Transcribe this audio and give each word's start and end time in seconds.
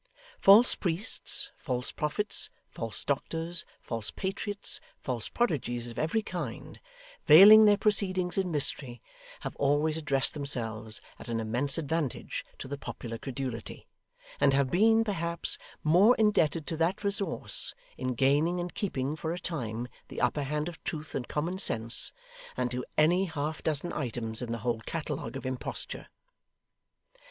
False 0.39 0.73
priests, 0.73 1.51
false 1.59 1.91
prophets, 1.91 2.49
false 2.71 3.05
doctors, 3.05 3.65
false 3.79 4.09
patriots, 4.09 4.79
false 4.99 5.29
prodigies 5.29 5.89
of 5.91 5.99
every 5.99 6.23
kind, 6.23 6.79
veiling 7.27 7.65
their 7.65 7.77
proceedings 7.77 8.35
in 8.35 8.49
mystery, 8.49 8.99
have 9.41 9.55
always 9.57 9.97
addressed 9.97 10.33
themselves 10.33 11.01
at 11.19 11.27
an 11.29 11.39
immense 11.39 11.77
advantage 11.77 12.43
to 12.57 12.67
the 12.67 12.79
popular 12.79 13.19
credulity, 13.19 13.85
and 14.39 14.55
have 14.55 14.71
been, 14.71 15.03
perhaps, 15.03 15.59
more 15.83 16.15
indebted 16.15 16.65
to 16.65 16.75
that 16.75 17.03
resource 17.03 17.75
in 17.95 18.15
gaining 18.15 18.59
and 18.59 18.73
keeping 18.73 19.15
for 19.15 19.31
a 19.31 19.39
time 19.39 19.87
the 20.07 20.19
upper 20.19 20.41
hand 20.41 20.67
of 20.67 20.83
Truth 20.83 21.13
and 21.13 21.27
Common 21.27 21.59
Sense, 21.59 22.11
than 22.55 22.69
to 22.69 22.83
any 22.97 23.25
half 23.25 23.61
dozen 23.61 23.93
items 23.93 24.41
in 24.41 24.51
the 24.51 24.57
whole 24.65 24.79
catalogue 24.81 25.35
of 25.35 25.45
imposture. 25.45 26.07